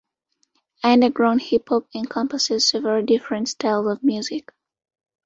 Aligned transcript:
Underground 0.83 1.43
hip-hop 1.43 1.85
encompasses 1.93 2.67
several 2.67 3.05
different 3.05 3.49
styles 3.49 3.85
of 3.85 4.03
music. 4.03 4.51